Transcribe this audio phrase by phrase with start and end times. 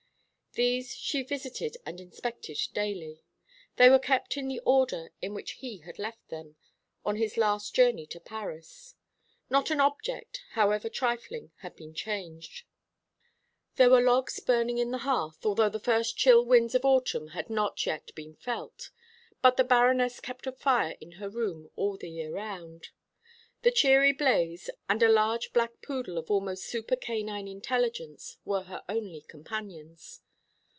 [0.53, 3.23] These she visited and inspected daily.
[3.77, 6.57] They were kept in the order in which he had left them,
[7.05, 8.95] on his last journey to Paris.
[9.49, 12.63] Not an object, however trifling, had been changed.
[13.77, 17.49] There were logs burning on the hearth, although the first chill winds of autumn had
[17.49, 18.89] not yet been felt:
[19.41, 22.89] but the Baroness kept a fire in her room all the year round.
[23.61, 28.83] The cheery blaze and a large black poodle of almost super canine intelligence were her
[28.89, 30.19] only companions.